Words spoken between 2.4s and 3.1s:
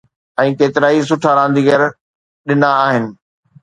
ڏنا آهن.